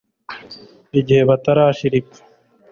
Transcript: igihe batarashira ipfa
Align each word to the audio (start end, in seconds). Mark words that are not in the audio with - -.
igihe 0.99 1.21
batarashira 1.29 1.95
ipfa 2.01 2.21